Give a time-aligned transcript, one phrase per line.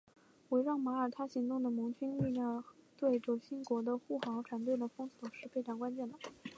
[0.49, 2.63] 围绕马耳他行动的盟军力量
[2.97, 6.17] 对轴心国的护航船队的封锁是非常关键的。